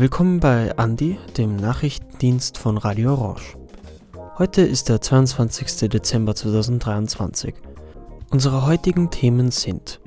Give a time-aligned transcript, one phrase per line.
[0.00, 3.56] Willkommen bei Andi, dem Nachrichtendienst von Radio Orange.
[4.38, 5.88] Heute ist der 22.
[5.88, 7.52] Dezember 2023.
[8.30, 9.98] Unsere heutigen Themen sind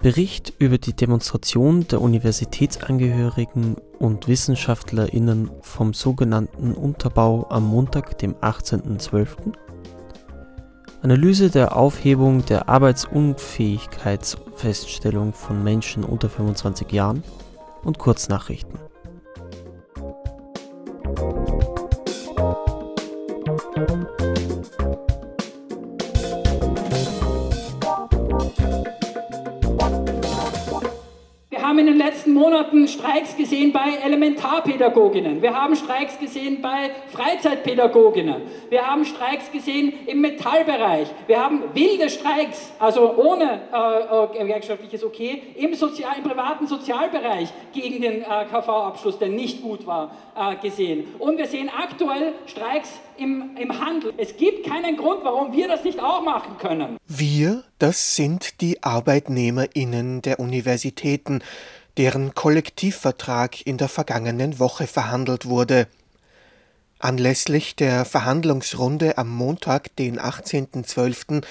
[0.00, 9.52] Bericht über die Demonstration der Universitätsangehörigen und WissenschaftlerInnen vom sogenannten Unterbau am Montag, dem 18.12.
[11.02, 17.22] Analyse der Aufhebung der Arbeitsunfähigkeitsfeststellung von Menschen unter 25 Jahren
[17.84, 18.80] und Kurznachrichten.
[23.90, 24.19] thank you
[32.30, 35.42] letzten Monaten Streiks gesehen bei Elementarpädagoginnen.
[35.42, 38.42] Wir haben Streiks gesehen bei Freizeitpädagoginnen.
[38.68, 41.08] Wir haben Streiks gesehen im Metallbereich.
[41.26, 47.48] Wir haben wilde Streiks, also ohne äh, äh gewerkschaftliches Okay, im, Sozial-, im privaten Sozialbereich
[47.72, 51.06] gegen den äh, KV-Abschluss, der nicht gut war, äh, gesehen.
[51.18, 54.12] Und wir sehen aktuell Streiks im, im Handel.
[54.16, 56.96] Es gibt keinen Grund, warum wir das nicht auch machen können.
[57.06, 61.42] Wir, das sind die ArbeitnehmerInnen der Universitäten,
[61.96, 65.88] deren Kollektivvertrag in der vergangenen Woche verhandelt wurde.
[66.98, 71.42] Anlässlich der Verhandlungsrunde am Montag, den 18.12.,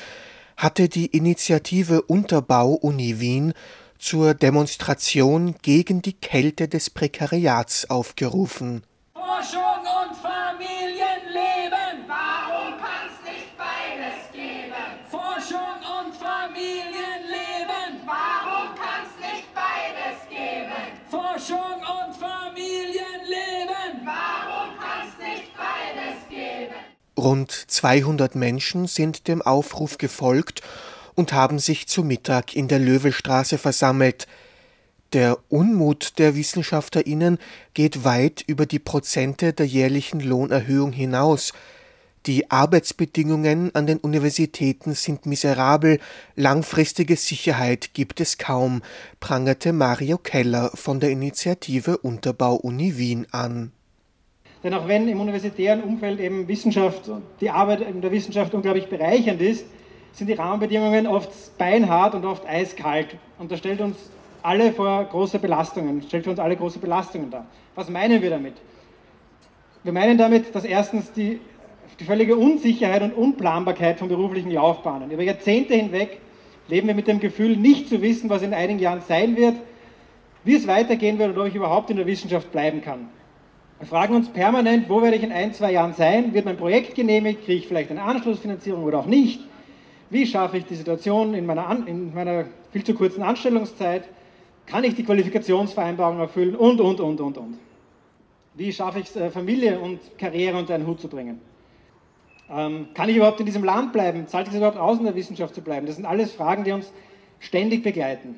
[0.57, 3.53] hatte die Initiative Unterbau Uni Wien
[3.97, 8.83] zur Demonstration gegen die Kälte des Prekariats aufgerufen.
[27.19, 30.61] Rund 200 Menschen sind dem Aufruf gefolgt
[31.15, 34.25] und haben sich zu Mittag in der Löwestraße versammelt.
[35.13, 37.39] Der Unmut der WissenschaftlerInnen
[37.73, 41.51] geht weit über die Prozente der jährlichen Lohnerhöhung hinaus.
[42.25, 45.99] Die Arbeitsbedingungen an den Universitäten sind miserabel,
[46.35, 48.81] langfristige Sicherheit gibt es kaum,
[49.19, 53.71] prangerte Mario Keller von der Initiative Unterbau Uni Wien an.
[54.63, 57.09] Denn auch wenn im universitären Umfeld eben Wissenschaft,
[57.39, 59.65] die Arbeit in der Wissenschaft unglaublich bereichernd ist,
[60.11, 63.15] sind die Rahmenbedingungen oft beinhart und oft eiskalt.
[63.37, 63.95] Und das stellt uns
[64.41, 67.45] alle vor große Belastungen, stellt für uns alle große Belastungen dar.
[67.75, 68.55] Was meinen wir damit?
[69.83, 71.39] Wir meinen damit, dass erstens die,
[71.99, 75.09] die völlige Unsicherheit und Unplanbarkeit von beruflichen Laufbahnen.
[75.11, 76.19] Über Jahrzehnte hinweg
[76.67, 79.55] leben wir mit dem Gefühl, nicht zu wissen, was in einigen Jahren sein wird,
[80.43, 83.09] wie es weitergehen wird und ob ich überhaupt in der Wissenschaft bleiben kann.
[83.79, 86.33] Wir fragen uns permanent, wo werde ich in ein, zwei Jahren sein?
[86.33, 87.45] Wird mein Projekt genehmigt?
[87.45, 89.39] Kriege ich vielleicht eine Anschlussfinanzierung oder auch nicht?
[90.09, 94.03] Wie schaffe ich die Situation in meiner, in meiner viel zu kurzen Anstellungszeit?
[94.65, 96.57] Kann ich die Qualifikationsvereinbarung erfüllen?
[96.57, 97.57] Und, und, und, und, und.
[98.55, 101.39] Wie schaffe ich es, äh, Familie und Karriere unter einen Hut zu bringen?
[102.51, 104.27] Ähm, kann ich überhaupt in diesem Land bleiben?
[104.27, 105.85] Zahlt es überhaupt aus, in der Wissenschaft zu bleiben?
[105.87, 106.91] Das sind alles Fragen, die uns
[107.39, 108.35] ständig begleiten.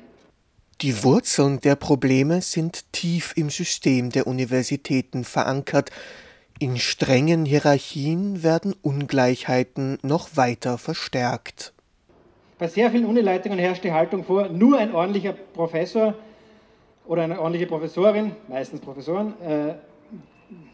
[0.82, 5.92] Die Wurzeln der Probleme sind tief im System der Universitäten verankert.
[6.58, 11.72] In strengen Hierarchien werden Ungleichheiten noch weiter verstärkt.
[12.58, 16.14] Bei sehr vielen Unileitungen herrscht die Haltung vor, nur ein ordentlicher Professor
[17.06, 19.74] oder eine ordentliche Professorin, meistens Professoren, äh,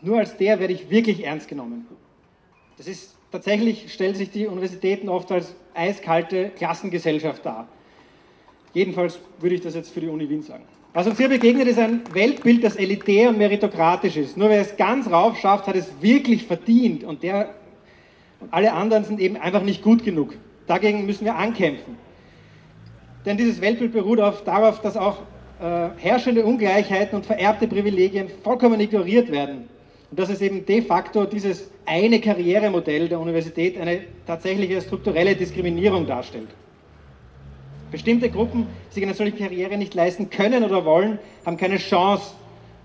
[0.00, 1.86] nur als der werde ich wirklich ernst genommen.
[2.78, 7.68] Das ist tatsächlich, stellen sich die Universitäten oft als eiskalte Klassengesellschaft dar.
[8.74, 10.64] Jedenfalls würde ich das jetzt für die Uni Wien sagen.
[10.94, 14.36] Was uns hier begegnet, ist ein Weltbild, das elitär und meritokratisch ist.
[14.36, 17.54] Nur wer es ganz rauf schafft, hat es wirklich verdient und, der,
[18.40, 20.34] und alle anderen sind eben einfach nicht gut genug.
[20.66, 21.96] Dagegen müssen wir ankämpfen.
[23.26, 25.18] Denn dieses Weltbild beruht auf, darauf, dass auch
[25.60, 29.68] äh, herrschende Ungleichheiten und vererbte Privilegien vollkommen ignoriert werden.
[30.10, 36.06] Und dass es eben de facto dieses eine Karrieremodell der Universität eine tatsächliche strukturelle Diskriminierung
[36.06, 36.48] darstellt.
[37.90, 42.32] Bestimmte Gruppen, die sich eine solche Karriere nicht leisten können oder wollen, haben keine Chance,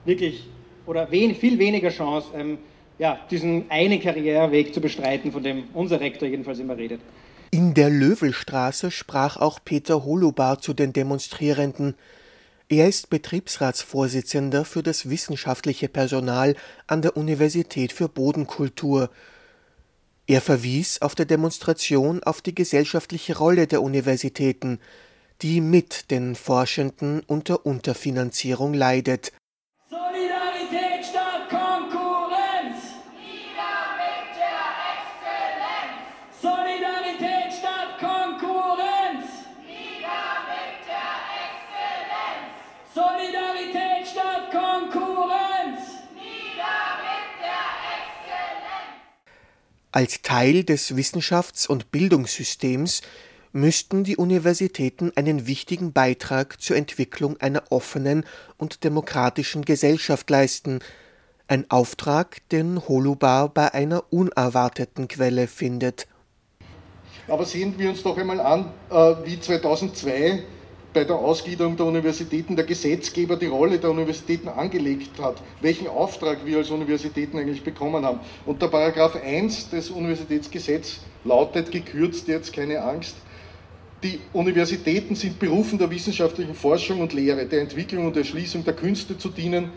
[0.06, 0.48] wirklich,
[0.86, 2.58] oder wen, viel weniger Chance, ähm,
[3.00, 7.02] ja, diesen einen Karriereweg zu bestreiten, von dem unser Rektor jedenfalls immer redet.
[7.52, 11.96] In der Löwelstraße sprach auch Peter Holobar zu den Demonstrierenden.
[12.70, 16.56] Er ist Betriebsratsvorsitzender für das wissenschaftliche Personal
[16.88, 19.10] an der Universität für Bodenkultur.
[20.26, 24.80] Er verwies auf der Demonstration auf die gesellschaftliche Rolle der Universitäten,
[25.42, 29.34] die mit den Forschenden unter Unterfinanzierung leidet.
[49.96, 53.04] Als Teil des Wissenschafts- und Bildungssystems
[53.52, 58.26] müssten die Universitäten einen wichtigen Beitrag zur Entwicklung einer offenen
[58.58, 60.80] und demokratischen Gesellschaft leisten,
[61.48, 66.08] ein Auftrag, den Holubar bei einer unerwarteten Quelle findet.
[67.28, 68.96] Aber sehen wir uns doch einmal an, äh,
[69.26, 70.42] wie 2002
[70.94, 76.46] bei der Ausgliederung der Universitäten der Gesetzgeber die Rolle der Universitäten angelegt hat, welchen Auftrag
[76.46, 78.20] wir als Universitäten eigentlich bekommen haben.
[78.46, 83.16] Und der Paragraph 1 des Universitätsgesetzes lautet, gekürzt jetzt, keine Angst,
[84.04, 89.18] die Universitäten sind berufen, der wissenschaftlichen Forschung und Lehre, der Entwicklung und Erschließung der Künste
[89.18, 89.72] zu dienen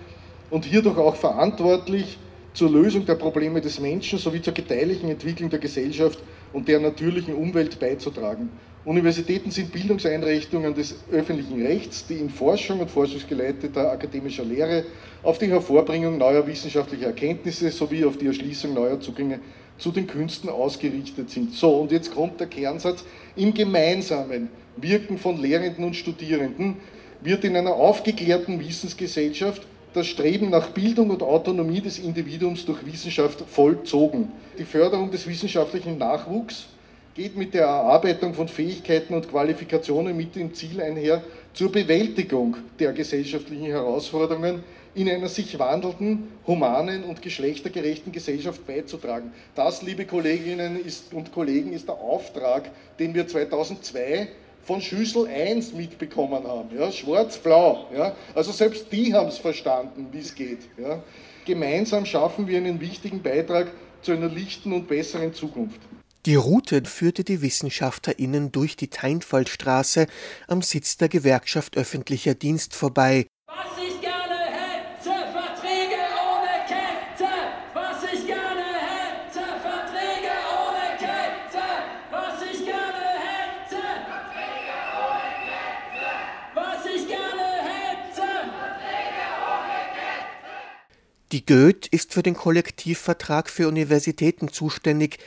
[0.50, 2.18] und hierdurch auch verantwortlich
[2.52, 6.18] zur Lösung der Probleme des Menschen sowie zur gedeihlichen Entwicklung der Gesellschaft
[6.52, 8.50] und der natürlichen Umwelt beizutragen.
[8.86, 14.84] Universitäten sind Bildungseinrichtungen des öffentlichen Rechts, die in Forschung und forschungsgeleiteter akademischer Lehre
[15.24, 19.40] auf die Hervorbringung neuer wissenschaftlicher Erkenntnisse sowie auf die Erschließung neuer Zugänge
[19.76, 21.52] zu den Künsten ausgerichtet sind.
[21.52, 23.02] So, und jetzt kommt der Kernsatz.
[23.34, 26.76] Im gemeinsamen Wirken von Lehrenden und Studierenden
[27.22, 29.62] wird in einer aufgeklärten Wissensgesellschaft
[29.94, 34.30] das Streben nach Bildung und Autonomie des Individuums durch Wissenschaft vollzogen.
[34.56, 36.68] Die Förderung des wissenschaftlichen Nachwuchs
[37.16, 41.22] geht mit der Erarbeitung von Fähigkeiten und Qualifikationen mit dem Ziel einher,
[41.54, 44.62] zur Bewältigung der gesellschaftlichen Herausforderungen
[44.94, 49.32] in einer sich wandelnden, humanen und geschlechtergerechten Gesellschaft beizutragen.
[49.54, 50.78] Das, liebe Kolleginnen
[51.12, 54.28] und Kollegen, ist der Auftrag, den wir 2002
[54.62, 56.68] von Schüssel 1 mitbekommen haben.
[56.78, 57.86] Ja, Schwarz-Blau.
[57.96, 58.14] Ja.
[58.34, 60.60] Also selbst die haben es verstanden, wie es geht.
[60.76, 61.02] Ja.
[61.46, 63.68] Gemeinsam schaffen wir einen wichtigen Beitrag
[64.02, 65.80] zu einer lichten und besseren Zukunft.
[66.26, 70.08] Die Route führte die WissenschaftlerInnen durch die Teinfallstraße
[70.48, 73.28] am Sitz der Gewerkschaft Öffentlicher Dienst vorbei.
[73.46, 77.30] Was ich gerne hätte, Verträge ohne Kette.
[77.74, 81.64] Was ich gerne hätte, Verträge ohne Kette.
[82.10, 83.82] Was ich gerne hätte.
[84.10, 86.10] Verträge ohne Kette.
[86.56, 88.26] Was ich gerne hätte.
[88.50, 91.30] Verträge ohne Kette.
[91.30, 95.18] Die Goethe ist für den Kollektivvertrag für Universitäten zuständig,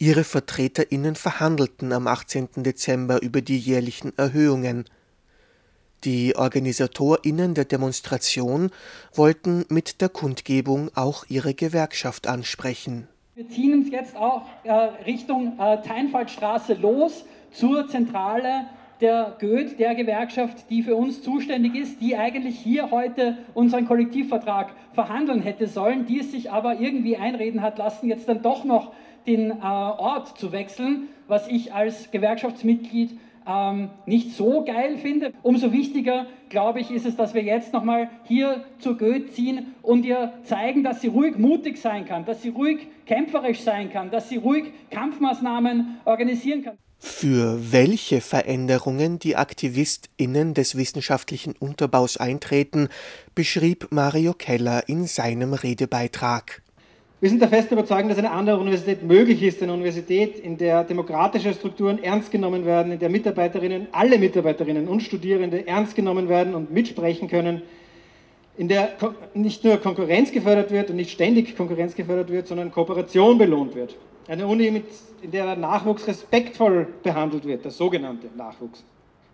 [0.00, 2.48] Ihre VertreterInnen verhandelten am 18.
[2.58, 4.84] Dezember über die jährlichen Erhöhungen.
[6.04, 8.70] Die OrganisatorInnen der Demonstration
[9.12, 13.08] wollten mit der Kundgebung auch ihre Gewerkschaft ansprechen.
[13.34, 14.72] Wir ziehen uns jetzt auch äh,
[15.04, 18.66] Richtung äh, Teinfallstraße los zur Zentrale
[19.00, 24.70] der Goethe, der Gewerkschaft, die für uns zuständig ist, die eigentlich hier heute unseren Kollektivvertrag
[24.92, 28.92] verhandeln hätte sollen, die es sich aber irgendwie einreden hat lassen, jetzt dann doch noch
[29.28, 35.32] den äh, Ort zu wechseln, was ich als Gewerkschaftsmitglied ähm, nicht so geil finde.
[35.42, 40.04] Umso wichtiger, glaube ich, ist es, dass wir jetzt nochmal hier zur Goethe ziehen und
[40.04, 44.28] ihr zeigen, dass sie ruhig mutig sein kann, dass sie ruhig kämpferisch sein kann, dass
[44.28, 46.78] sie ruhig Kampfmaßnahmen organisieren kann.
[47.00, 52.88] Für welche Veränderungen die AktivistInnen des wissenschaftlichen Unterbaus eintreten,
[53.36, 56.60] beschrieb Mario Keller in seinem Redebeitrag.
[57.20, 60.84] Wir sind der festen Überzeugung, dass eine andere Universität möglich ist, eine Universität, in der
[60.84, 66.54] demokratische Strukturen ernst genommen werden, in der Mitarbeiterinnen, alle Mitarbeiterinnen und Studierende ernst genommen werden
[66.54, 67.62] und mitsprechen können,
[68.56, 68.90] in der
[69.34, 73.96] nicht nur Konkurrenz gefördert wird und nicht ständig Konkurrenz gefördert wird, sondern Kooperation belohnt wird.
[74.28, 74.84] Eine Uni, mit,
[75.20, 78.84] in der der Nachwuchs respektvoll behandelt wird, der sogenannte Nachwuchs,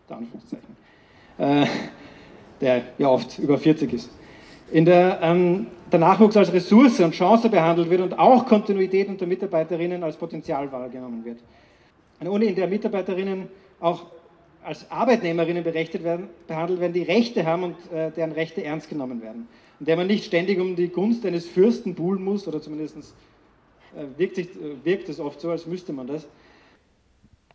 [0.08, 1.66] der äh,
[2.62, 4.08] der ja oft über 40 ist
[4.74, 9.26] in der ähm, der Nachwuchs als Ressource und Chance behandelt wird und auch Kontinuität unter
[9.26, 11.38] Mitarbeiterinnen als Potenzial wahrgenommen wird.
[12.18, 13.46] Eine Uni, in der Mitarbeiterinnen
[13.78, 14.06] auch
[14.64, 19.22] als Arbeitnehmerinnen berechtigt werden, behandelt werden, die Rechte haben und äh, deren Rechte ernst genommen
[19.22, 19.46] werden.
[19.78, 24.18] In der man nicht ständig um die Gunst eines Fürsten buhlen muss, oder zumindest äh,
[24.18, 26.26] wirkt, sich, äh, wirkt es oft so, als müsste man das.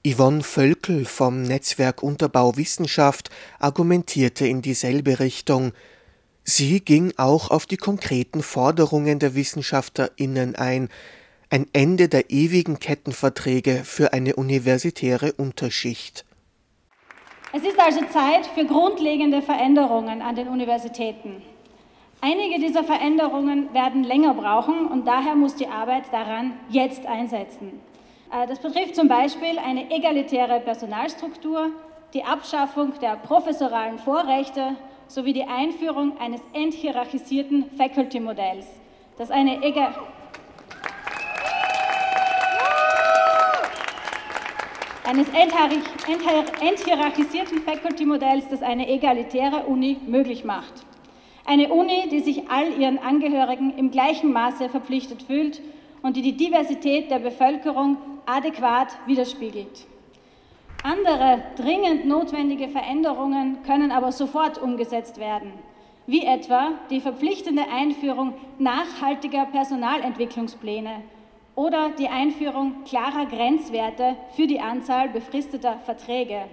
[0.07, 5.73] Yvonne Völkel vom Netzwerk Unterbau Wissenschaft argumentierte in dieselbe Richtung,
[6.51, 10.89] Sie ging auch auf die konkreten Forderungen der Wissenschaftlerinnen ein,
[11.51, 16.25] ein Ende der ewigen Kettenverträge für eine universitäre Unterschicht.
[17.53, 21.43] Es ist also Zeit für grundlegende Veränderungen an den Universitäten.
[22.19, 27.79] Einige dieser Veränderungen werden länger brauchen und daher muss die Arbeit daran jetzt einsetzen.
[28.33, 31.69] Äh, das betrifft zum Beispiel eine egalitäre Personalstruktur,
[32.15, 34.75] die Abschaffung der professoralen Vorrechte
[35.09, 38.67] sowie die Einführung eines enthierarchisierten Faculty-Modells,
[39.17, 39.93] das eine Ega
[45.03, 45.27] eines
[46.61, 50.73] enthierarchisierten Faculty-Modells, das eine egalitäre Uni möglich macht.
[51.45, 55.61] Eine Uni, die sich all ihren Angehörigen im gleichen Maße verpflichtet fühlt
[56.03, 57.97] und die die Diversität der Bevölkerung
[58.27, 59.87] adäquat widerspiegelt.
[60.83, 65.51] Andere dringend notwendige Veränderungen können aber sofort umgesetzt werden,
[66.07, 71.01] wie etwa die verpflichtende Einführung nachhaltiger Personalentwicklungspläne
[71.55, 76.45] oder die Einführung klarer Grenzwerte für die Anzahl befristeter Verträge.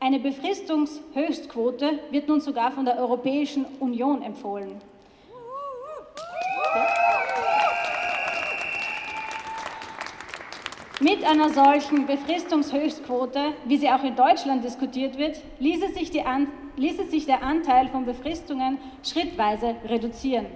[0.00, 4.80] Eine Befristungshöchstquote wird nun sogar von der Europäischen Union empfohlen.
[11.04, 17.10] Mit einer solchen Befristungshöchstquote, wie sie auch in Deutschland diskutiert wird, ließe sich, An ließe
[17.10, 20.46] sich der Anteil von Befristungen schrittweise reduzieren.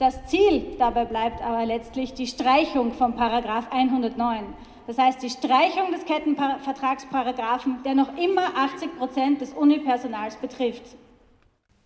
[0.00, 4.42] Das Ziel dabei bleibt aber letztlich die Streichung von Paragraph 109.
[4.88, 10.96] Das heißt, die Streichung des Kettenvertragsparagraphen, der noch immer 80 Prozent des Unipersonals betrifft.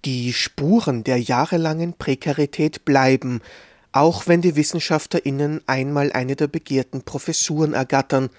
[0.06, 3.42] Die Spuren der jahrelangen Prekarität bleiben,
[3.92, 8.30] auch wenn die WissenschaftlerInnen einmal eine der begehrten Professuren ergattern.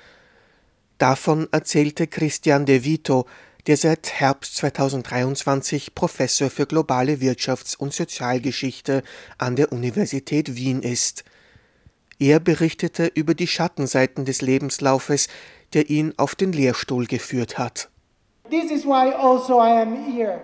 [0.98, 3.26] Davon erzählte Christian De Vito,
[3.68, 9.04] der seit Herbst 2023 Professor für globale Wirtschafts- und Sozialgeschichte
[9.38, 11.24] an der Universität Wien ist.
[12.20, 15.28] Er berichtete über die Schattenseiten des Lebenslaufes,
[15.74, 17.90] der ihn auf den Lehrstuhl geführt hat.
[18.50, 20.42] This is why also I am here.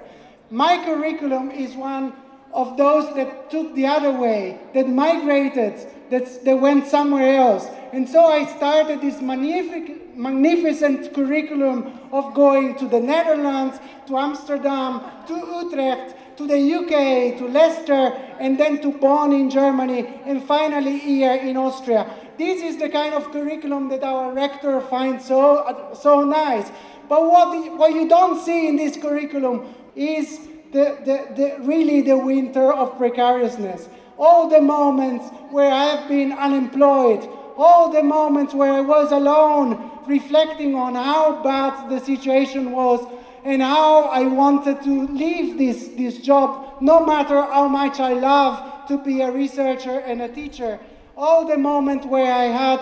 [0.51, 2.13] My curriculum is one
[2.55, 5.75] of those that took the other way, that migrated,
[6.09, 7.67] that, went somewhere else.
[7.91, 15.01] And so I started this magnific, magnificent curriculum of going to the Netherlands, to Amsterdam,
[15.27, 20.97] to Utrecht, to the UK, to Leicester, and then to Bonn in Germany, and finally
[20.97, 22.09] here in Austria.
[22.37, 26.69] This is the kind of curriculum that our rector finds so, so nice.
[27.09, 30.39] But what, what you don't see in this curriculum is
[30.75, 33.87] the, the, the, really the winter of precariousness.
[34.17, 39.89] All the moments where I have been unemployed, all the moments where I was alone,
[40.05, 42.99] reflecting on how bad the situation was
[43.45, 48.87] and how I wanted to leave this, this job, no matter how much I love
[48.89, 50.77] to be a researcher and a teacher.
[51.15, 52.79] All the moments where I had,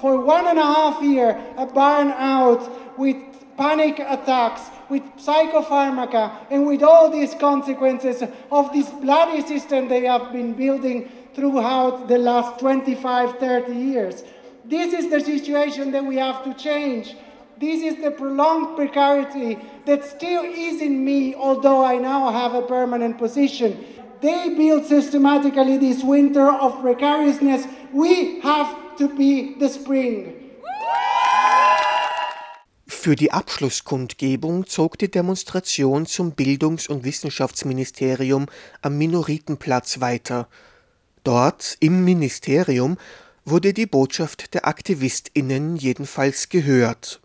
[0.00, 3.27] for one and a half year, a burnout with
[3.58, 10.32] panic attacks, with psychopharmaca, and with all these consequences of this bloody system they have
[10.32, 14.24] been building throughout the last 25, 30 years.
[14.64, 17.16] This is the situation that we have to change.
[17.58, 22.62] This is the prolonged precarity that still is in me, although I now have a
[22.62, 23.84] permanent position.
[24.20, 27.66] They build systematically this winter of precariousness.
[27.92, 30.47] We have to be the spring.
[33.00, 38.46] Für die Abschlusskundgebung zog die Demonstration zum Bildungs- und Wissenschaftsministerium
[38.82, 40.48] am Minoritenplatz weiter.
[41.22, 42.98] Dort im Ministerium
[43.44, 47.20] wurde die Botschaft der Aktivistinnen jedenfalls gehört.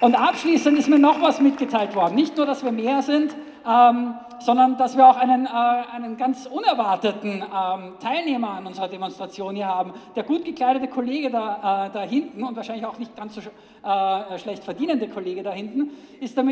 [0.00, 2.16] Und abschließend ist mir noch was mitgeteilt worden.
[2.16, 6.46] Nicht nur, dass wir mehr sind, ähm, sondern dass wir auch einen, äh, einen ganz
[6.46, 9.92] unerwarteten ähm, Teilnehmer an unserer Demonstration hier haben.
[10.16, 14.38] Der gut gekleidete Kollege da, äh, da hinten und wahrscheinlich auch nicht ganz so äh,
[14.38, 16.44] schlecht verdienende Kollege da hinten ist der,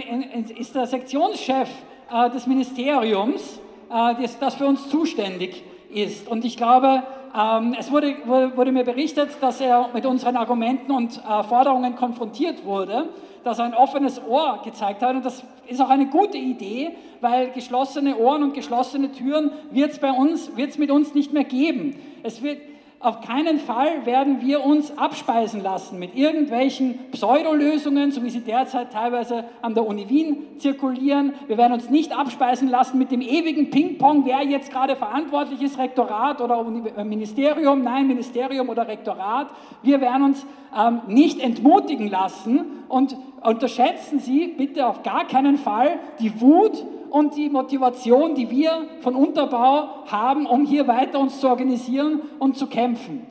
[0.59, 1.68] ist der Sektionschef
[2.12, 6.28] äh, des Ministeriums, äh, das, das für uns zuständig ist.
[6.28, 7.02] Und ich glaube,
[7.38, 12.64] ähm, es wurde, wurde, mir berichtet, dass er mit unseren Argumenten und äh, Forderungen konfrontiert
[12.64, 13.09] wurde
[13.44, 15.14] dass er ein offenes Ohr gezeigt hat.
[15.14, 19.99] Und das ist auch eine gute Idee, weil geschlossene Ohren und geschlossene Türen wird es
[19.99, 21.97] bei uns, wird es mit uns nicht mehr geben.
[22.23, 22.59] Es wird,
[23.02, 28.92] auf keinen Fall werden wir uns abspeisen lassen mit irgendwelchen Pseudolösungen, so wie sie derzeit
[28.92, 31.33] teilweise an der Uni Wien zirkulieren.
[31.47, 35.78] Wir werden uns nicht abspeisen lassen mit dem ewigen Ping-Pong, wer jetzt gerade verantwortlich ist,
[35.78, 36.62] Rektorat oder
[36.95, 39.47] äh, Ministerium, nein, Ministerium oder Rektorat.
[39.83, 40.47] Wir werden uns
[40.78, 47.36] ähm, nicht entmutigen lassen und unterschätzen Sie bitte auf gar keinen Fall die Wut und
[47.36, 52.66] die Motivation, die wir von Unterbau haben, um hier weiter uns zu organisieren und zu
[52.66, 53.26] kämpfen.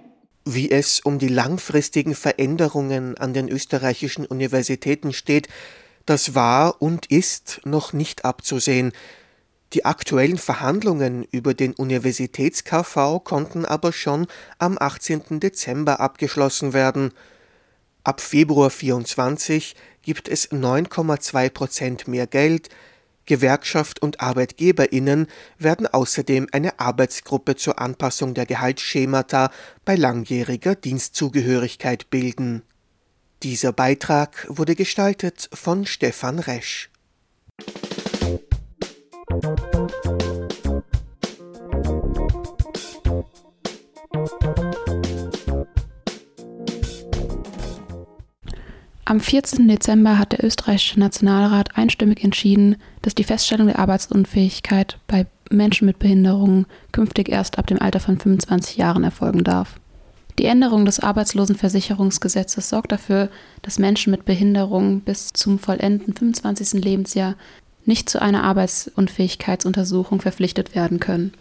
[0.46, 5.48] Wie es um die langfristigen Veränderungen an den österreichischen Universitäten steht,
[6.06, 8.94] das war und ist noch nicht abzusehen.
[9.74, 14.26] Die aktuellen Verhandlungen über den Universitäts-KV konnten aber schon
[14.58, 15.40] am 18.
[15.40, 17.12] Dezember abgeschlossen werden.
[18.04, 22.70] Ab Februar 24 gibt es 9,2 Prozent mehr Geld,
[23.30, 25.28] Gewerkschaft und Arbeitgeberinnen
[25.60, 29.52] werden außerdem eine Arbeitsgruppe zur Anpassung der Gehaltsschemata
[29.86, 32.64] bei langjähriger Dienstzugehörigkeit bilden.
[33.44, 36.90] Dieser Beitrag wurde gestaltet von Stefan Resch.
[49.10, 49.68] Am 14.
[49.68, 55.98] Dezember hat der österreichische Nationalrat einstimmig entschieden, dass die Feststellung der Arbeitsunfähigkeit bei Menschen mit
[55.98, 59.80] Behinderungen künftig erst ab dem Alter von 25 Jahren erfolgen darf.
[60.38, 63.30] Die Änderung des Arbeitslosenversicherungsgesetzes sorgt dafür,
[63.64, 66.74] dass Menschen mit Behinderungen bis zum vollenden 25.
[66.74, 67.34] Lebensjahr
[67.86, 71.32] nicht zu einer Arbeitsunfähigkeitsuntersuchung verpflichtet werden können.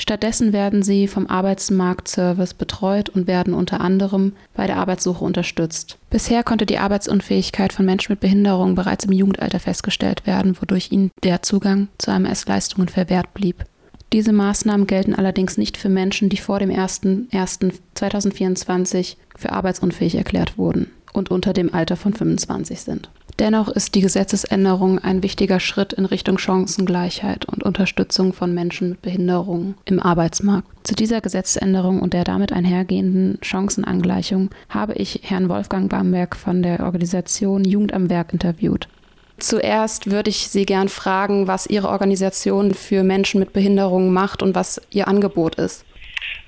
[0.00, 5.98] Stattdessen werden sie vom Arbeitsmarktservice betreut und werden unter anderem bei der Arbeitssuche unterstützt.
[6.08, 11.10] Bisher konnte die Arbeitsunfähigkeit von Menschen mit Behinderung bereits im Jugendalter festgestellt werden, wodurch ihnen
[11.22, 13.66] der Zugang zu AMS-Leistungen verwehrt blieb.
[14.14, 20.90] Diese Maßnahmen gelten allerdings nicht für Menschen, die vor dem 01.01.2024 für arbeitsunfähig erklärt wurden
[21.12, 23.10] und unter dem Alter von 25 sind.
[23.38, 29.02] Dennoch ist die Gesetzesänderung ein wichtiger Schritt in Richtung Chancengleichheit und Unterstützung von Menschen mit
[29.02, 30.68] Behinderungen im Arbeitsmarkt.
[30.82, 36.80] Zu dieser Gesetzesänderung und der damit einhergehenden Chancenangleichung habe ich Herrn Wolfgang Bamberg von der
[36.80, 38.88] Organisation Jugend am Werk interviewt.
[39.38, 44.54] Zuerst würde ich Sie gern fragen, was Ihre Organisation für Menschen mit Behinderungen macht und
[44.54, 45.86] was Ihr Angebot ist.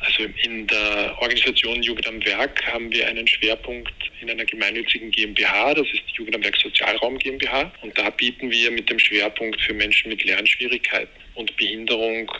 [0.00, 5.74] Also in der Organisation Jugend am Werk haben wir einen Schwerpunkt in einer gemeinnützigen GmbH,
[5.74, 7.72] das ist die Jugend am Werk Sozialraum GmbH.
[7.82, 12.30] Und da bieten wir mit dem Schwerpunkt für Menschen mit Lernschwierigkeiten und Behinderung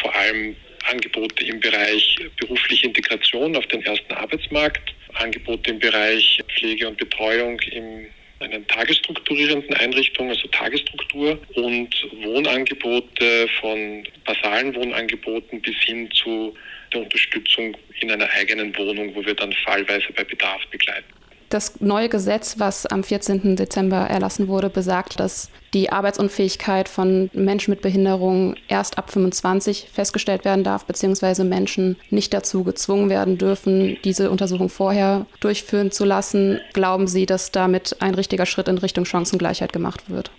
[0.00, 6.88] vor allem Angebote im Bereich berufliche Integration auf den ersten Arbeitsmarkt, Angebote im Bereich Pflege
[6.88, 8.08] und Betreuung in
[8.42, 11.90] einer tagesstrukturierenden Einrichtung, also Tagesstruktur und
[12.22, 16.54] Wohnangebote von basalen Wohnangeboten bis hin zu
[16.92, 21.21] der Unterstützung in einer eigenen Wohnung, wo wir dann fallweise bei Bedarf begleiten.
[21.52, 23.56] Das neue Gesetz, was am 14.
[23.56, 30.46] Dezember erlassen wurde, besagt, dass die Arbeitsunfähigkeit von Menschen mit Behinderung erst ab 25 festgestellt
[30.46, 36.58] werden darf, beziehungsweise Menschen nicht dazu gezwungen werden dürfen, diese Untersuchung vorher durchführen zu lassen.
[36.72, 40.30] Glauben Sie, dass damit ein richtiger Schritt in Richtung Chancengleichheit gemacht wird?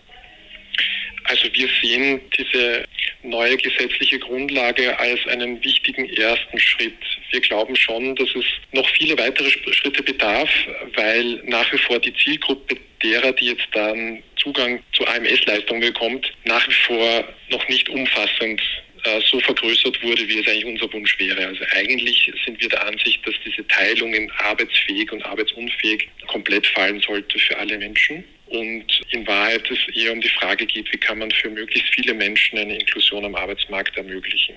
[1.25, 2.85] Also wir sehen diese
[3.23, 6.97] neue gesetzliche Grundlage als einen wichtigen ersten Schritt.
[7.31, 10.49] Wir glauben schon, dass es noch viele weitere Schritte bedarf,
[10.95, 16.67] weil nach wie vor die Zielgruppe derer, die jetzt dann Zugang zu AMS-Leistungen bekommt, nach
[16.67, 18.61] wie vor noch nicht umfassend
[19.03, 21.47] äh, so vergrößert wurde, wie es eigentlich unser Wunsch wäre.
[21.47, 27.01] Also eigentlich sind wir der Ansicht, dass diese Teilung in arbeitsfähig und arbeitsunfähig komplett fallen
[27.01, 31.19] sollte für alle Menschen und in Wahrheit es eher um die Frage geht, wie kann
[31.19, 34.55] man für möglichst viele Menschen eine Inklusion am Arbeitsmarkt ermöglichen.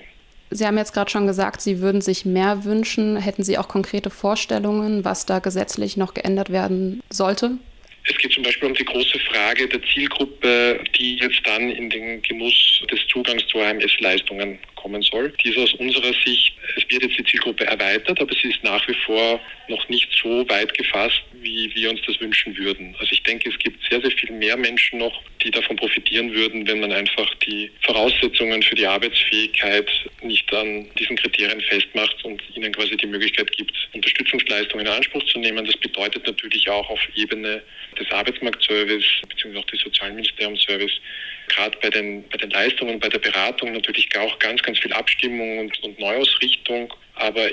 [0.49, 3.17] Sie haben jetzt gerade schon gesagt, Sie würden sich mehr wünschen.
[3.17, 7.57] Hätten Sie auch konkrete Vorstellungen, was da gesetzlich noch geändert werden sollte?
[8.09, 12.21] Es geht zum Beispiel um die große Frage der Zielgruppe, die jetzt dann in den
[12.21, 15.33] Genuss des Zugangs zu AMS-Leistungen kommen soll.
[15.43, 18.87] Die ist aus unserer Sicht, es wird jetzt die Zielgruppe erweitert, aber sie ist nach
[18.87, 22.95] wie vor noch nicht so weit gefasst, wie wir uns das wünschen würden.
[22.99, 26.65] Also ich denke, es gibt sehr, sehr viel mehr Menschen noch, die davon profitieren würden,
[26.67, 29.89] wenn man einfach die Voraussetzungen für die Arbeitsfähigkeit
[30.21, 35.39] nicht an diesen Kriterien festmacht und ihnen quasi die Möglichkeit gibt, Unterstützungsleistungen in Anspruch zu
[35.39, 35.65] nehmen.
[35.65, 37.61] Das bedeutet natürlich auch auf Ebene
[37.99, 39.57] des Arbeitsmarktservice bzw.
[39.57, 40.99] auch des Sozialministeriumsservice
[41.47, 45.59] gerade bei den, bei den Leistungen, bei der Beratung natürlich auch ganz, ganz viel Abstimmung
[45.59, 46.93] und, und Neuausrichtung.
[47.15, 47.49] Aber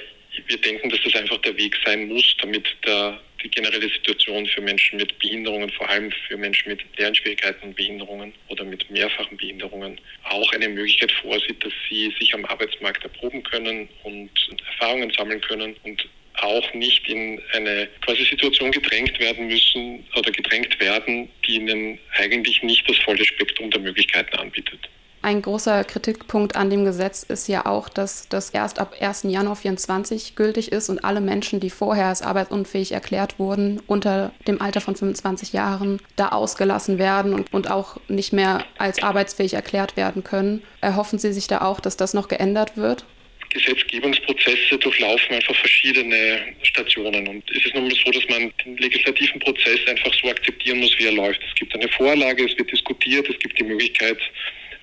[0.46, 4.61] wir denken, dass das einfach der Weg sein muss, damit der, die generelle Situation für
[4.61, 10.00] Menschen mit Behinderungen, vor allem für Menschen mit Lernschwierigkeiten und Behinderungen oder mit mehrfachen Behinderungen,
[10.24, 14.30] auch eine Möglichkeit vorsieht, dass sie sich am Arbeitsmarkt erproben können und
[14.66, 16.09] Erfahrungen sammeln können und
[16.40, 22.62] auch nicht in eine quasi Situation gedrängt werden müssen oder gedrängt werden, die ihnen eigentlich
[22.62, 24.88] nicht das volle Spektrum der Möglichkeiten anbietet.
[25.25, 29.23] Ein großer Kritikpunkt an dem Gesetz ist ja auch, dass das erst ab 1.
[29.23, 34.61] Januar 2024 gültig ist und alle Menschen, die vorher als arbeitsunfähig erklärt wurden, unter dem
[34.61, 39.97] Alter von 25 Jahren, da ausgelassen werden und, und auch nicht mehr als arbeitsfähig erklärt
[39.97, 40.62] werden können.
[40.83, 43.07] Erhoffen Sie sich da auch, dass das noch geändert wird?
[43.55, 47.27] Gesetzgebungsprozesse durchlaufen einfach verschiedene Stationen.
[47.29, 50.99] Und es ist nun mal so, dass man den legislativen Prozess einfach so akzeptieren muss,
[50.99, 51.40] wie er läuft.
[51.49, 54.19] Es gibt eine Vorlage, es wird diskutiert, es gibt die Möglichkeit,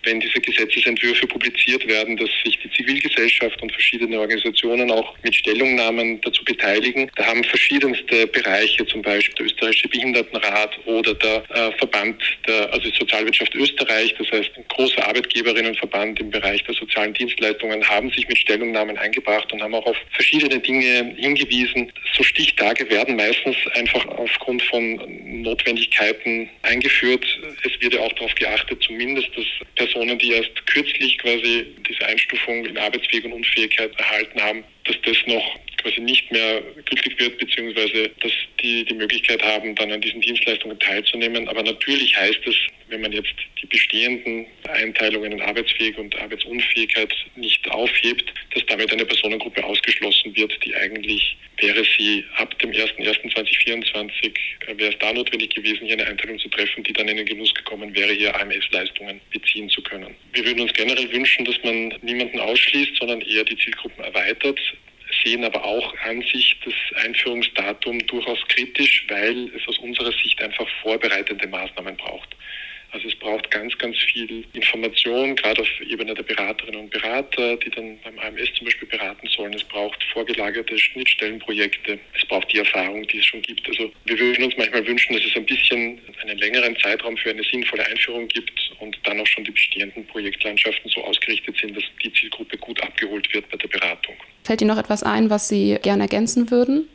[0.03, 6.21] wenn diese Gesetzesentwürfe publiziert werden, dass sich die Zivilgesellschaft und verschiedene Organisationen auch mit Stellungnahmen
[6.21, 7.09] dazu beteiligen.
[7.15, 12.89] Da haben verschiedenste Bereiche, zum Beispiel der österreichische Behindertenrat oder der äh, Verband der also
[12.91, 18.37] Sozialwirtschaft Österreich, das heißt ein großer Arbeitgeberinnenverband im Bereich der sozialen Dienstleistungen, haben sich mit
[18.37, 21.91] Stellungnahmen eingebracht und haben auch auf verschiedene Dinge hingewiesen.
[22.15, 24.99] So Stichtage werden meistens einfach aufgrund von
[25.41, 27.25] Notwendigkeiten eingeführt.
[27.63, 29.29] Es wird ja auch darauf geachtet, zumindest,
[29.75, 34.95] dass Personen, die erst kürzlich quasi diese Einstufung in Arbeitsfähigkeit und Unfähigkeit erhalten haben, dass
[35.03, 40.01] das noch quasi nicht mehr gültig wird, beziehungsweise dass die die Möglichkeit haben, dann an
[40.01, 41.47] diesen Dienstleistungen teilzunehmen.
[41.47, 42.55] Aber natürlich heißt es,
[42.89, 49.05] wenn man jetzt die bestehenden Einteilungen in arbeitsfähig und Arbeitsunfähigkeit nicht aufhebt, dass damit eine
[49.05, 54.31] Personengruppe ausgeschlossen wird, die eigentlich wäre sie ab dem 01.01.2024,
[54.67, 57.25] äh, wäre es da notwendig gewesen, hier eine Einteilung zu treffen, die dann in den
[57.25, 60.15] Genuss gekommen wäre, hier AMS-Leistungen beziehen zu können.
[60.33, 64.59] Wir würden uns generell wünschen, dass man niemanden ausschließt, sondern eher die Zielgruppen erweitert
[65.23, 70.67] sehen aber auch an sich das Einführungsdatum durchaus kritisch, weil es aus unserer Sicht einfach
[70.81, 72.29] vorbereitende Maßnahmen braucht.
[72.91, 77.69] Also es braucht ganz, ganz viel Information, gerade auf Ebene der Beraterinnen und Berater, die
[77.69, 79.53] dann beim AMS zum Beispiel beraten sollen.
[79.53, 81.99] Es braucht vorgelagerte Schnittstellenprojekte.
[82.17, 83.67] Es braucht die Erfahrung, die es schon gibt.
[83.67, 87.43] Also wir würden uns manchmal wünschen, dass es ein bisschen einen längeren Zeitraum für eine
[87.43, 92.11] sinnvolle Einführung gibt und dann auch schon die bestehenden Projektlandschaften so ausgerichtet sind, dass die
[92.11, 94.15] Zielgruppe gut abgeholt wird bei der Beratung.
[94.43, 96.89] Fällt Ihnen noch etwas ein, was Sie gerne ergänzen würden?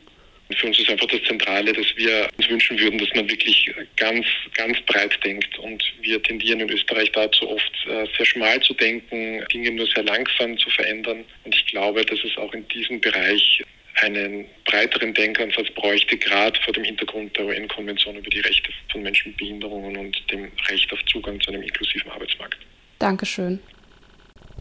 [0.55, 4.25] Für uns ist einfach das Zentrale, dass wir uns wünschen würden, dass man wirklich ganz,
[4.55, 5.57] ganz breit denkt.
[5.59, 10.03] Und wir tendieren in Österreich dazu oft äh, sehr schmal zu denken, Dinge nur sehr
[10.03, 11.25] langsam zu verändern.
[11.43, 13.61] Und ich glaube, dass es auch in diesem Bereich
[14.01, 19.29] einen breiteren Denkansatz bräuchte, gerade vor dem Hintergrund der UN-Konvention über die Rechte von Menschen
[19.29, 22.57] mit Behinderungen und dem Recht auf Zugang zu einem inklusiven Arbeitsmarkt.
[22.99, 23.59] Dankeschön.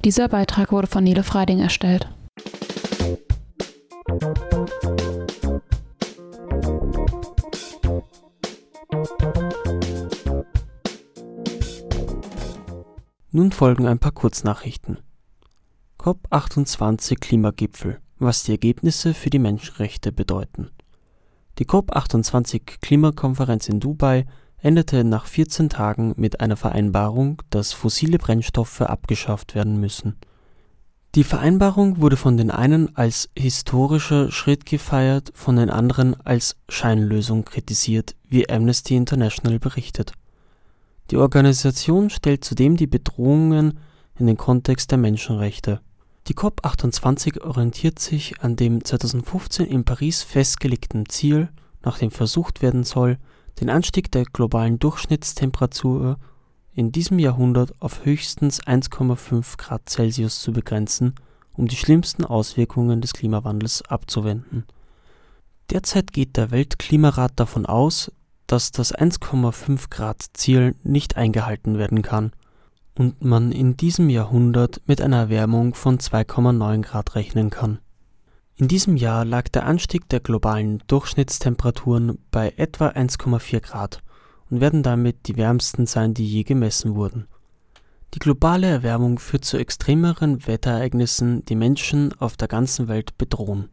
[0.05, 2.07] Dieser Beitrag wurde von Nele Freiding erstellt.
[13.31, 14.99] Nun folgen ein paar Kurznachrichten.
[15.99, 20.71] COP28 Klimagipfel, was die Ergebnisse für die Menschenrechte bedeuten.
[21.59, 24.27] Die COP28 Klimakonferenz in Dubai
[24.59, 30.17] endete nach 14 Tagen mit einer Vereinbarung, dass fossile Brennstoffe abgeschafft werden müssen.
[31.17, 37.45] Die Vereinbarung wurde von den einen als historischer Schritt gefeiert, von den anderen als Scheinlösung
[37.45, 40.13] kritisiert, wie Amnesty International berichtet
[41.11, 43.79] die Organisation stellt zudem die Bedrohungen
[44.19, 45.81] in den Kontext der Menschenrechte.
[46.27, 51.49] Die COP28 orientiert sich an dem 2015 in Paris festgelegten Ziel,
[51.85, 53.19] nach dem versucht werden soll,
[53.61, 56.19] den Anstieg der globalen Durchschnittstemperatur
[56.77, 61.15] in diesem Jahrhundert auf höchstens 1,5 Grad Celsius zu begrenzen,
[61.55, 64.67] um die schlimmsten Auswirkungen des Klimawandels abzuwenden.
[65.71, 68.13] Derzeit geht der Weltklimarat davon aus,
[68.47, 72.33] dass das 1,5 Grad Ziel nicht eingehalten werden kann
[72.95, 77.79] und man in diesem Jahrhundert mit einer Erwärmung von 2,9 Grad rechnen kann.
[78.55, 84.03] In diesem Jahr lag der Anstieg der globalen Durchschnittstemperaturen bei etwa 1,4 Grad
[84.51, 87.27] und werden damit die wärmsten sein, die je gemessen wurden.
[88.15, 93.69] Die globale Erwärmung führt zu extremeren Wetterereignissen, die Menschen auf der ganzen Welt bedrohen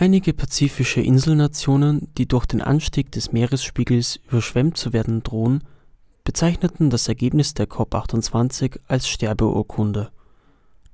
[0.00, 5.62] Einige pazifische Inselnationen, die durch den Anstieg des Meeresspiegels überschwemmt zu werden drohen,
[6.24, 10.10] bezeichneten das Ergebnis der COP28 als Sterbeurkunde.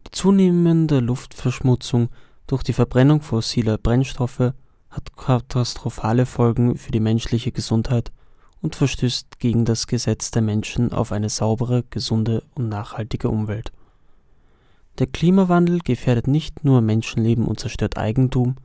[0.08, 2.08] Die zunehmende Luftverschmutzung
[2.48, 4.52] durch die Verbrennung fossiler Brennstoffe
[4.90, 8.10] hat katastrophale Folgen für die menschliche Gesundheit
[8.62, 13.72] und verstößt gegen das Gesetz der Menschen auf eine saubere, gesunde und nachhaltige Umwelt.
[14.98, 18.56] Der Klimawandel gefährdet nicht nur Menschenleben und zerstört Eigentum,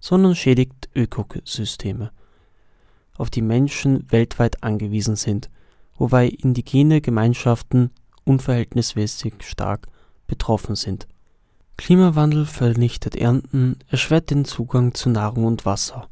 [0.00, 2.10] sondern schädigt Ökosysteme,
[3.16, 5.48] auf die Menschen weltweit angewiesen sind,
[5.96, 7.90] wobei indigene Gemeinschaften
[8.24, 9.88] unverhältnismäßig stark
[10.26, 11.06] betroffen sind.
[11.76, 16.08] Klimawandel vernichtet Ernten, erschwert den Zugang zu Nahrung und Wasser.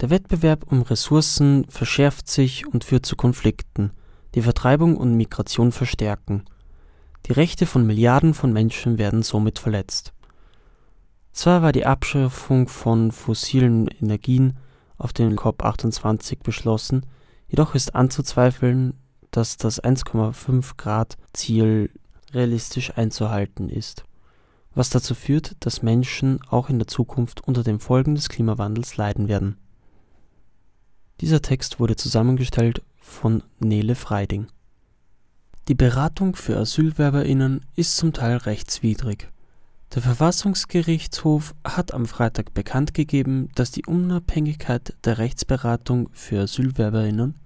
[0.00, 3.92] Der Wettbewerb um Ressourcen verschärft sich und führt zu Konflikten,
[4.34, 6.44] die Vertreibung und Migration verstärken.
[7.24, 10.12] Die Rechte von Milliarden von Menschen werden somit verletzt.
[11.32, 14.58] Zwar war die Abschaffung von fossilen Energien
[14.98, 17.06] auf den COP28 beschlossen,
[17.48, 18.94] jedoch ist anzuzweifeln,
[19.30, 21.90] dass das 1,5 Grad Ziel
[22.32, 24.04] realistisch einzuhalten ist,
[24.74, 29.28] was dazu führt, dass Menschen auch in der Zukunft unter den Folgen des Klimawandels leiden
[29.28, 29.56] werden.
[31.20, 34.46] Dieser Text wurde zusammengestellt von Nele Freiding.
[35.68, 39.28] Die Beratung für Asylwerberinnen ist zum Teil rechtswidrig
[39.94, 47.36] der Verfassungsgerichtshof hat am Freitag bekannt gegeben, dass die Unabhängigkeit der Rechtsberatung für Asylwerberinnen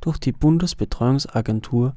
[0.00, 1.94] durch die Bundesbetreuungsagentur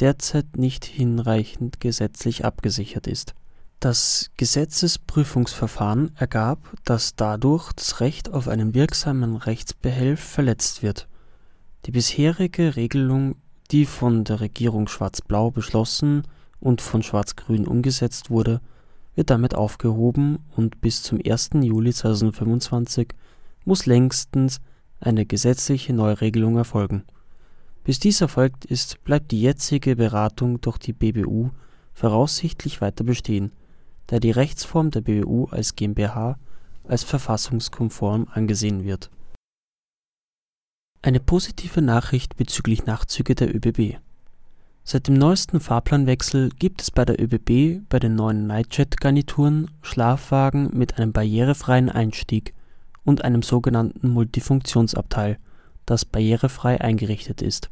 [0.00, 3.34] derzeit nicht hinreichend gesetzlich abgesichert ist.
[3.80, 11.08] Das Gesetzesprüfungsverfahren ergab, dass dadurch das Recht auf einen wirksamen Rechtsbehelf verletzt wird.
[11.84, 13.36] Die bisherige Regelung,
[13.70, 16.22] die von der Regierung Schwarz-Blau beschlossen
[16.58, 18.60] und von Schwarz-Grün umgesetzt wurde
[19.16, 21.50] wird damit aufgehoben und bis zum 1.
[21.62, 23.08] Juli 2025
[23.64, 24.60] muss längstens
[25.00, 27.02] eine gesetzliche Neuregelung erfolgen.
[27.82, 31.50] Bis dies erfolgt ist, bleibt die jetzige Beratung durch die BBU
[31.94, 33.52] voraussichtlich weiter bestehen,
[34.06, 36.38] da die Rechtsform der BBU als GmbH
[36.84, 39.10] als verfassungskonform angesehen wird.
[41.02, 43.98] Eine positive Nachricht bezüglich Nachtzüge der ÖBB.
[44.84, 50.98] Seit dem neuesten Fahrplanwechsel gibt es bei der ÖBB bei den neuen Nightjet-Garnituren Schlafwagen mit
[50.98, 52.54] einem barrierefreien Einstieg
[53.04, 55.38] und einem sogenannten Multifunktionsabteil,
[55.86, 57.70] das barrierefrei eingerichtet ist.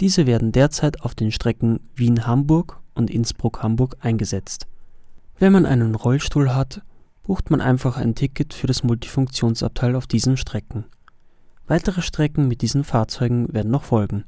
[0.00, 4.66] Diese werden derzeit auf den Strecken Wien-Hamburg und Innsbruck-Hamburg eingesetzt.
[5.42, 6.82] Wenn man einen Rollstuhl hat,
[7.24, 10.84] bucht man einfach ein Ticket für das Multifunktionsabteil auf diesen Strecken.
[11.66, 14.24] Weitere Strecken mit diesen Fahrzeugen werden noch folgen.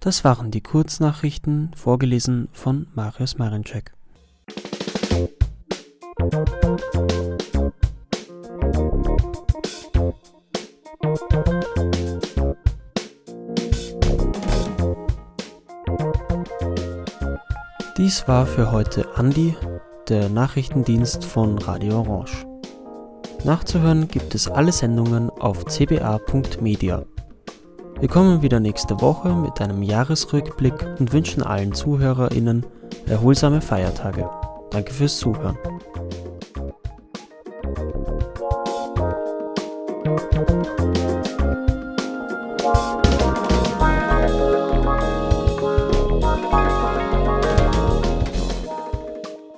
[0.00, 3.92] Das waren die Kurznachrichten, vorgelesen von Marius Marinczek.
[17.98, 19.54] Dies war für heute Andi,
[20.08, 22.46] der Nachrichtendienst von Radio Orange.
[23.44, 27.04] Nachzuhören gibt es alle Sendungen auf cba.media.
[28.00, 32.66] Wir kommen wieder nächste Woche mit einem Jahresrückblick und wünschen allen ZuhörerInnen
[33.06, 34.28] erholsame Feiertage.
[34.70, 35.56] Danke fürs Zuhören.